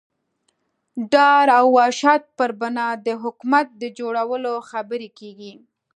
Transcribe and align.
ډار 1.11 1.47
او 1.57 1.65
وحشت 1.77 2.23
پر 2.37 2.49
بنا 2.61 2.87
د 3.07 3.07
حکومت 3.23 3.67
د 3.81 3.83
جوړولو 3.99 4.53
خبرې 4.69 5.09
کېږي. 5.19 5.53